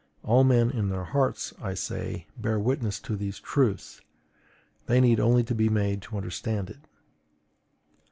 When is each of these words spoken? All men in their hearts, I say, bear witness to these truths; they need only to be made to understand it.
All 0.23 0.43
men 0.43 0.71
in 0.71 0.89
their 0.89 1.03
hearts, 1.03 1.53
I 1.61 1.75
say, 1.75 2.25
bear 2.35 2.57
witness 2.57 2.99
to 3.01 3.15
these 3.15 3.39
truths; 3.39 4.01
they 4.87 4.99
need 4.99 5.19
only 5.19 5.43
to 5.43 5.53
be 5.53 5.69
made 5.69 6.01
to 6.01 6.17
understand 6.17 6.71
it. 6.71 6.79